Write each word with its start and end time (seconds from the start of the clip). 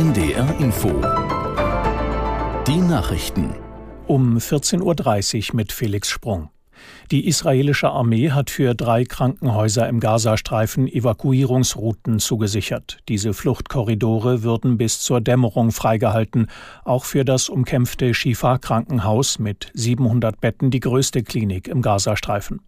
NDR 0.00 0.58
Info. 0.60 0.88
Die 2.66 2.80
Nachrichten. 2.80 3.54
Um 4.06 4.38
14.30 4.38 5.50
Uhr 5.50 5.56
mit 5.56 5.72
Felix 5.72 6.08
Sprung. 6.08 6.48
Die 7.10 7.26
israelische 7.26 7.90
Armee 7.90 8.30
hat 8.30 8.50
für 8.50 8.74
drei 8.74 9.04
Krankenhäuser 9.04 9.88
im 9.88 9.98
Gazastreifen 9.98 10.86
Evakuierungsrouten 10.86 12.20
zugesichert. 12.20 12.98
Diese 13.08 13.34
Fluchtkorridore 13.34 14.42
würden 14.42 14.78
bis 14.78 15.00
zur 15.00 15.20
Dämmerung 15.20 15.72
freigehalten. 15.72 16.46
Auch 16.84 17.04
für 17.04 17.24
das 17.24 17.48
umkämpfte 17.48 18.14
Shifa-Krankenhaus 18.14 19.38
mit 19.38 19.70
700 19.74 20.40
Betten 20.40 20.70
die 20.70 20.80
größte 20.80 21.22
Klinik 21.22 21.66
im 21.66 21.82
Gazastreifen. 21.82 22.60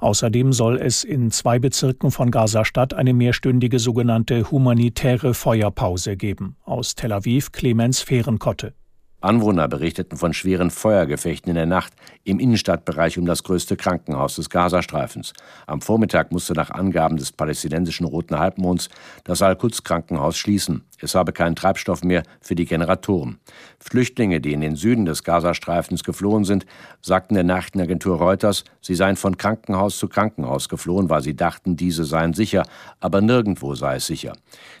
Außerdem 0.00 0.52
soll 0.52 0.78
es 0.78 1.04
in 1.04 1.30
zwei 1.30 1.58
Bezirken 1.58 2.10
von 2.10 2.30
Gazastadt 2.30 2.94
eine 2.94 3.12
mehrstündige 3.12 3.78
sogenannte 3.78 4.50
humanitäre 4.50 5.34
Feuerpause 5.34 6.16
geben. 6.16 6.56
Aus 6.64 6.94
Tel 6.94 7.12
Aviv 7.12 7.52
Clemens 7.52 8.00
Fehrenkotte. 8.00 8.74
Anwohner 9.24 9.68
berichteten 9.68 10.16
von 10.16 10.32
schweren 10.32 10.70
Feuergefechten 10.70 11.50
in 11.50 11.56
der 11.56 11.66
Nacht 11.66 11.92
im 12.24 12.38
Innenstadtbereich 12.38 13.18
um 13.18 13.26
das 13.26 13.42
größte 13.42 13.76
Krankenhaus 13.76 14.36
des 14.36 14.50
Gazastreifens. 14.50 15.32
Am 15.66 15.80
Vormittag 15.80 16.30
musste 16.30 16.52
nach 16.52 16.70
Angaben 16.70 17.16
des 17.16 17.32
palästinensischen 17.32 18.06
Roten 18.06 18.38
Halbmonds 18.38 18.88
das 19.24 19.42
Al-Quds-Krankenhaus 19.42 20.36
schließen. 20.36 20.84
Es 21.00 21.14
habe 21.14 21.32
keinen 21.32 21.56
Treibstoff 21.56 22.02
mehr 22.04 22.22
für 22.40 22.54
die 22.54 22.64
Generatoren. 22.64 23.38
Flüchtlinge, 23.78 24.40
die 24.40 24.52
in 24.52 24.60
den 24.60 24.76
Süden 24.76 25.04
des 25.04 25.24
Gazastreifens 25.24 26.04
geflohen 26.04 26.44
sind, 26.44 26.66
sagten 27.02 27.34
der 27.34 27.44
Nachrichtenagentur 27.44 28.18
Reuters, 28.18 28.64
sie 28.80 28.94
seien 28.94 29.16
von 29.16 29.36
Krankenhaus 29.36 29.98
zu 29.98 30.08
Krankenhaus 30.08 30.68
geflohen, 30.68 31.10
weil 31.10 31.22
sie 31.22 31.36
dachten, 31.36 31.76
diese 31.76 32.04
seien 32.04 32.32
sicher, 32.32 32.64
aber 33.00 33.20
nirgendwo 33.20 33.74
sei 33.74 33.96
es 33.96 34.06
sicher. 34.06 34.32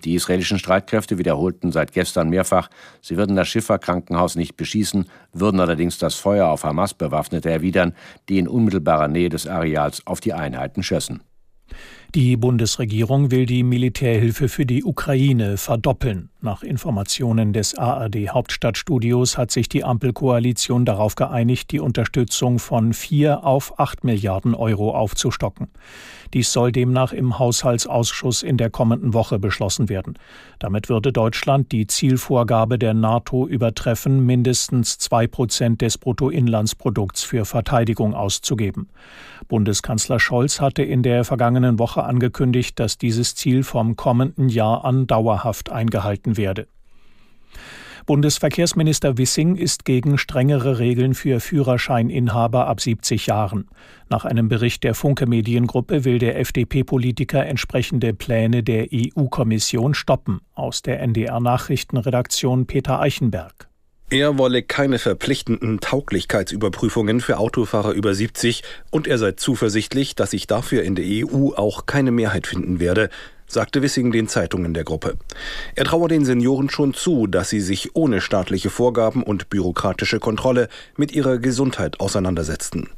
Die 0.04 0.14
israelischen 0.14 0.58
Streitkräfte 0.58 1.18
wiederholten 1.18 1.72
seit 1.72 1.92
gestern 1.92 2.30
mehrfach, 2.30 2.68
sie 3.00 3.16
würden 3.16 3.36
das 3.36 3.48
Schiffer-Krankenhaus 3.48 4.36
nicht 4.36 4.56
beschießen, 4.56 5.06
würden 5.32 5.60
allerdings 5.60 5.98
das 5.98 6.14
Feuer 6.14 6.48
auf 6.48 6.64
Hamas-Bewaffnete 6.64 7.50
erwidern, 7.50 7.94
die 8.28 8.38
in 8.38 8.48
unmittelbarer 8.48 9.08
Nähe 9.08 9.28
des 9.28 9.46
Areals 9.46 10.06
auf 10.06 10.20
die 10.20 10.32
Einheiten 10.32 10.82
schössen. 10.82 11.22
Die 12.14 12.36
Bundesregierung 12.36 13.32
will 13.32 13.44
die 13.44 13.64
Militärhilfe 13.64 14.48
für 14.48 14.64
die 14.64 14.84
Ukraine 14.84 15.56
verdoppeln. 15.56 16.30
Nach 16.44 16.62
Informationen 16.62 17.54
des 17.54 17.74
ARD 17.74 18.28
Hauptstadtstudios 18.28 19.38
hat 19.38 19.50
sich 19.50 19.66
die 19.70 19.82
Ampelkoalition 19.82 20.84
darauf 20.84 21.14
geeinigt, 21.14 21.70
die 21.70 21.80
Unterstützung 21.80 22.58
von 22.58 22.92
vier 22.92 23.44
auf 23.44 23.80
acht 23.80 24.04
Milliarden 24.04 24.54
Euro 24.54 24.94
aufzustocken. 24.94 25.68
Dies 26.34 26.52
soll 26.52 26.70
demnach 26.70 27.14
im 27.14 27.38
Haushaltsausschuss 27.38 28.42
in 28.42 28.58
der 28.58 28.68
kommenden 28.68 29.14
Woche 29.14 29.38
beschlossen 29.38 29.88
werden. 29.88 30.18
Damit 30.58 30.90
würde 30.90 31.14
Deutschland 31.14 31.72
die 31.72 31.86
Zielvorgabe 31.86 32.78
der 32.78 32.92
NATO 32.92 33.46
übertreffen, 33.46 34.26
mindestens 34.26 34.98
zwei 34.98 35.26
Prozent 35.26 35.80
des 35.80 35.96
Bruttoinlandsprodukts 35.96 37.22
für 37.22 37.46
Verteidigung 37.46 38.12
auszugeben. 38.12 38.90
Bundeskanzler 39.48 40.20
Scholz 40.20 40.60
hatte 40.60 40.82
in 40.82 41.02
der 41.02 41.24
vergangenen 41.24 41.78
Woche 41.78 42.02
angekündigt, 42.02 42.78
dass 42.78 42.98
dieses 42.98 43.34
Ziel 43.34 43.62
vom 43.62 43.96
kommenden 43.96 44.48
Jahr 44.50 44.84
an 44.84 45.06
dauerhaft 45.06 45.70
eingehalten 45.70 46.33
werde. 46.36 46.66
Bundesverkehrsminister 48.06 49.16
Wissing 49.16 49.56
ist 49.56 49.86
gegen 49.86 50.18
strengere 50.18 50.78
Regeln 50.78 51.14
für 51.14 51.40
Führerscheininhaber 51.40 52.66
ab 52.66 52.82
70 52.82 53.26
Jahren. 53.26 53.66
Nach 54.10 54.26
einem 54.26 54.48
Bericht 54.48 54.84
der 54.84 54.94
Funke 54.94 55.26
Mediengruppe 55.26 56.04
will 56.04 56.18
der 56.18 56.38
FDP-Politiker 56.38 57.46
entsprechende 57.46 58.12
Pläne 58.12 58.62
der 58.62 58.88
EU-Kommission 58.92 59.94
stoppen. 59.94 60.42
Aus 60.54 60.82
der 60.82 61.00
NDR 61.00 61.40
Nachrichtenredaktion 61.40 62.66
Peter 62.66 63.00
Eichenberg. 63.00 63.68
Er 64.10 64.36
wolle 64.36 64.62
keine 64.62 64.98
verpflichtenden 64.98 65.80
Tauglichkeitsüberprüfungen 65.80 67.20
für 67.20 67.38
Autofahrer 67.38 67.92
über 67.92 68.14
70 68.14 68.62
und 68.90 69.06
er 69.06 69.16
sei 69.16 69.32
zuversichtlich, 69.32 70.14
dass 70.14 70.32
sich 70.32 70.46
dafür 70.46 70.82
in 70.82 70.94
der 70.94 71.06
EU 71.06 71.54
auch 71.56 71.86
keine 71.86 72.10
Mehrheit 72.10 72.46
finden 72.46 72.80
werde 72.80 73.08
sagte 73.46 73.82
Wissing 73.82 74.12
den 74.12 74.28
Zeitungen 74.28 74.74
der 74.74 74.84
Gruppe. 74.84 75.16
Er 75.74 75.84
traue 75.84 76.08
den 76.08 76.24
Senioren 76.24 76.70
schon 76.70 76.94
zu, 76.94 77.26
dass 77.26 77.50
sie 77.50 77.60
sich 77.60 77.94
ohne 77.94 78.20
staatliche 78.20 78.70
Vorgaben 78.70 79.22
und 79.22 79.50
bürokratische 79.50 80.18
Kontrolle 80.18 80.68
mit 80.96 81.12
ihrer 81.12 81.38
Gesundheit 81.38 82.00
auseinandersetzten. 82.00 82.88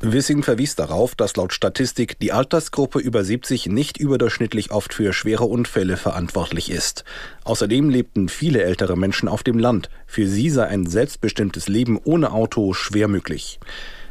Wissing 0.00 0.42
verwies 0.42 0.76
darauf, 0.76 1.14
dass 1.14 1.36
laut 1.36 1.52
Statistik 1.52 2.18
die 2.18 2.32
Altersgruppe 2.32 2.98
über 2.98 3.24
70 3.24 3.66
nicht 3.66 3.96
überdurchschnittlich 3.98 4.70
oft 4.70 4.94
für 4.94 5.12
schwere 5.12 5.44
Unfälle 5.44 5.96
verantwortlich 5.96 6.70
ist. 6.70 7.04
Außerdem 7.44 7.90
lebten 7.90 8.28
viele 8.28 8.62
ältere 8.62 8.96
Menschen 8.96 9.28
auf 9.28 9.42
dem 9.42 9.58
Land. 9.58 9.90
Für 10.06 10.26
sie 10.26 10.50
sei 10.50 10.66
ein 10.66 10.86
selbstbestimmtes 10.86 11.68
Leben 11.68 11.98
ohne 12.02 12.32
Auto 12.32 12.72
schwer 12.72 13.08
möglich. 13.08 13.58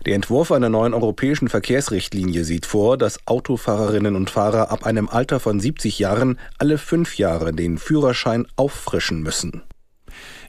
Der 0.06 0.16
Entwurf 0.16 0.52
einer 0.52 0.70
neuen 0.70 0.94
europäischen 0.94 1.48
Verkehrsrichtlinie 1.48 2.44
sieht 2.44 2.66
vor, 2.66 2.98
dass 2.98 3.26
Autofahrerinnen 3.26 4.18
und 4.18 4.30
Fahrer 4.30 4.70
ab 4.70 4.86
einem 4.86 5.08
Alter 5.08 5.40
von 5.40 5.62
70 5.62 5.98
Jahren 5.98 6.40
alle 6.58 6.78
fünf 6.78 7.18
Jahre 7.18 7.54
den 7.54 7.78
Führerschein 7.78 8.46
auffrischen 8.58 9.22
müssen. 9.24 9.64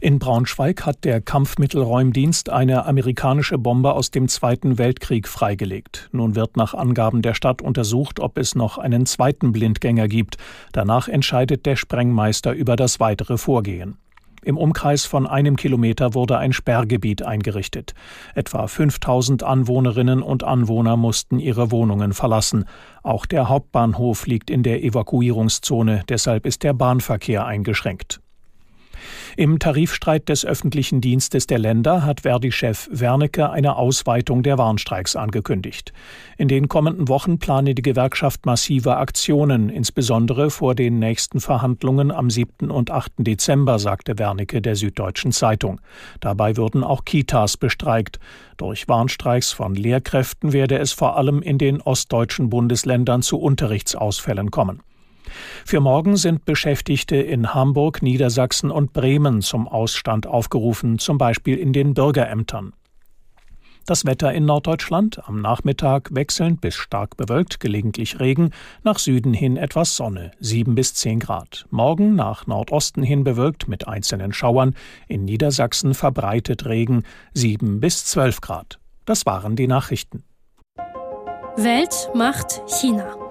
In 0.01 0.19
Braunschweig 0.19 0.85
hat 0.85 1.05
der 1.05 1.21
Kampfmittelräumdienst 1.21 2.51
eine 2.51 2.85
amerikanische 2.85 3.57
Bombe 3.57 3.95
aus 3.95 4.11
dem 4.11 4.29
Zweiten 4.29 4.77
Weltkrieg 4.77 5.29
freigelegt. 5.29 6.09
Nun 6.13 6.35
wird 6.35 6.57
nach 6.57 6.75
Angaben 6.75 7.23
der 7.23 7.35
Stadt 7.35 7.63
untersucht, 7.63 8.21
ob 8.21 8.37
es 8.37 8.55
noch 8.55 8.77
einen 8.77 9.07
zweiten 9.07 9.53
Blindgänger 9.53 10.09
gibt. 10.09 10.37
Danach 10.73 11.09
entscheidet 11.09 11.65
der 11.65 11.77
Sprengmeister 11.77 12.53
über 12.53 12.77
das 12.77 13.01
weitere 13.01 13.39
Vorgehen. 13.39 13.99
Im 14.45 14.57
Umkreis 14.57 15.07
von 15.07 15.27
einem 15.27 15.57
Kilometer 15.57 16.15
wurde 16.15 16.39
ein 16.39 16.53
Sperrgebiet 16.53 17.23
eingerichtet. 17.23 17.95
Etwa 18.35 18.67
5000 18.67 19.43
Anwohnerinnen 19.43 20.23
und 20.23 20.45
Anwohner 20.45 20.97
mussten 20.97 21.39
ihre 21.39 21.71
Wohnungen 21.71 22.13
verlassen. 22.13 22.65
Auch 23.03 23.27
der 23.27 23.49
Hauptbahnhof 23.49 24.27
liegt 24.27 24.51
in 24.51 24.63
der 24.63 24.85
Evakuierungszone, 24.85 26.03
deshalb 26.09 26.47
ist 26.47 26.63
der 26.63 26.75
Bahnverkehr 26.75 27.45
eingeschränkt. 27.45 28.21
Im 29.37 29.59
Tarifstreit 29.59 30.29
des 30.29 30.45
öffentlichen 30.45 31.01
Dienstes 31.01 31.47
der 31.47 31.59
Länder 31.59 32.05
hat 32.05 32.21
Verdi-Chef 32.21 32.89
Wernicke 32.91 33.51
eine 33.51 33.77
Ausweitung 33.77 34.43
der 34.43 34.59
Warnstreiks 34.59 35.17
angekündigt. 35.17 35.93
In 36.39 36.49
den 36.49 36.69
kommenden 36.69 37.09
Wochen 37.09 37.39
plane 37.39 37.75
die 37.75 37.83
Gewerkschaft 37.83 38.47
massive 38.47 38.97
Aktionen, 38.97 39.69
insbesondere 39.69 40.51
vor 40.51 40.75
den 40.75 40.99
nächsten 40.99 41.41
Verhandlungen 41.41 42.11
am 42.11 42.31
7. 42.31 42.71
und 42.71 42.91
8. 42.91 43.13
Dezember, 43.19 43.79
sagte 43.79 44.19
Wernicke 44.19 44.63
der 44.63 44.77
Süddeutschen 44.77 45.33
Zeitung. 45.33 45.81
Dabei 46.21 46.57
würden 46.57 46.85
auch 46.85 47.05
Kitas 47.05 47.57
bestreikt. 47.57 48.19
Durch 48.57 48.89
Warnstreiks 48.89 49.53
von 49.53 49.75
Lehrkräften 49.75 50.53
werde 50.53 50.79
es 50.79 50.93
vor 50.93 51.17
allem 51.17 51.43
in 51.43 51.59
den 51.59 51.81
ostdeutschen 51.81 52.51
Bundesländern 52.51 53.23
zu 53.23 53.39
Unterrichtsausfällen 53.39 54.51
kommen. 54.51 54.83
Für 55.65 55.81
morgen 55.81 56.17
sind 56.17 56.45
Beschäftigte 56.45 57.17
in 57.17 57.55
Hamburg, 57.55 58.03
Niedersachsen 58.03 58.71
und 58.71 58.93
Bremen 58.93 59.43
zum 59.43 59.69
Ausstand 59.69 60.27
aufgerufen, 60.27 60.99
zum 60.99 61.19
Beispiel 61.19 61.57
in 61.57 61.73
den 61.73 61.95
Bürgerämtern. 61.95 62.73
Das 63.87 64.07
Wetter 64.07 64.33
in 64.33 64.47
Norddeutschland 64.47 65.29
am 65.29 65.43
Nachmittag 65.43 66.09
wechselnd 66.15 66.63
bis 66.63 66.75
stark 66.75 67.19
bewölkt, 67.19 67.61
gelegentlich 67.61 68.19
Regen, 68.19 68.51
nach 68.83 68.99
Süden 68.99 69.35
hin 69.35 69.59
etwas 69.59 69.95
Sonne, 69.95 70.31
7 70.41 70.75
bis 70.75 70.95
10 70.95 71.21
Grad. 71.21 71.67
Morgen 71.69 72.15
nach 72.15 72.47
Nordosten 72.47 73.03
hin 73.03 73.25
bewölkt 73.25 73.69
mit 73.69 73.87
einzelnen 73.87 74.33
Schauern, 74.33 74.75
in 75.07 75.27
Niedersachsen 75.27 75.93
verbreitet 75.93 76.65
Regen, 76.65 77.03
7 77.35 77.81
bis 77.81 78.07
12 78.07 78.41
Grad. 78.41 78.79
Das 79.05 79.27
waren 79.27 79.55
die 79.55 79.67
Nachrichten. 79.67 80.25
Welt 81.57 82.11
macht 82.15 82.63
China. 82.67 83.24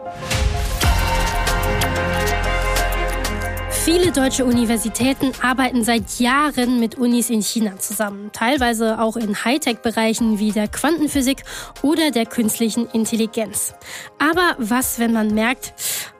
Viele 3.85 4.13
deutsche 4.13 4.45
Universitäten 4.45 5.33
arbeiten 5.41 5.83
seit 5.83 6.17
Jahren 6.17 6.79
mit 6.79 6.97
Unis 6.97 7.29
in 7.29 7.41
China 7.41 7.77
zusammen, 7.79 8.29
teilweise 8.31 8.97
auch 8.97 9.17
in 9.17 9.43
Hightech-Bereichen 9.43 10.39
wie 10.39 10.53
der 10.53 10.69
Quantenphysik 10.69 11.43
oder 11.81 12.09
der 12.09 12.25
künstlichen 12.25 12.87
Intelligenz. 12.93 13.73
Aber 14.19 14.55
was, 14.57 14.99
wenn 14.99 15.11
man 15.11 15.33
merkt, 15.33 15.73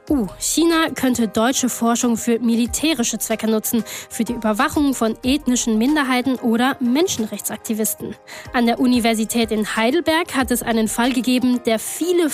Uh, 0.09 0.27
China 0.37 0.89
könnte 0.93 1.29
deutsche 1.29 1.69
Forschung 1.69 2.17
für 2.17 2.37
militärische 2.37 3.19
Zwecke 3.19 3.49
nutzen, 3.49 3.85
für 4.09 4.25
die 4.25 4.33
Überwachung 4.33 4.93
von 4.93 5.17
ethnischen 5.23 5.77
Minderheiten 5.77 6.35
oder 6.35 6.75
Menschenrechtsaktivisten. 6.81 8.13
An 8.51 8.65
der 8.65 8.81
Universität 8.81 9.49
in 9.49 9.77
Heidelberg 9.77 10.35
hat 10.35 10.51
es 10.51 10.61
einen 10.61 10.89
Fall 10.89 11.13
gegeben, 11.13 11.61
der 11.65 11.79
viele 11.79 12.29